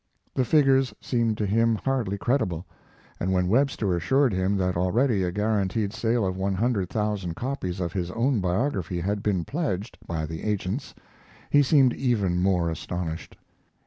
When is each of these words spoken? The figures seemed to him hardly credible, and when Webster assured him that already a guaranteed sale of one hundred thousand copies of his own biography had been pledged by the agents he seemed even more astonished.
The 0.33 0.45
figures 0.45 0.95
seemed 0.99 1.37
to 1.37 1.45
him 1.45 1.75
hardly 1.75 2.17
credible, 2.17 2.65
and 3.19 3.31
when 3.31 3.47
Webster 3.47 3.95
assured 3.95 4.33
him 4.33 4.57
that 4.57 4.75
already 4.75 5.21
a 5.21 5.31
guaranteed 5.31 5.93
sale 5.93 6.25
of 6.25 6.35
one 6.35 6.55
hundred 6.55 6.89
thousand 6.89 7.35
copies 7.35 7.79
of 7.79 7.93
his 7.93 8.09
own 8.09 8.39
biography 8.39 8.99
had 9.01 9.21
been 9.21 9.45
pledged 9.45 9.99
by 10.07 10.25
the 10.25 10.41
agents 10.41 10.95
he 11.51 11.61
seemed 11.61 11.93
even 11.93 12.41
more 12.41 12.71
astonished. 12.71 13.37